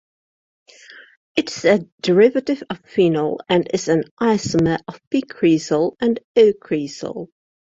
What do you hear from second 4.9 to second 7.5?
"p"-cresol and "o"-cresol.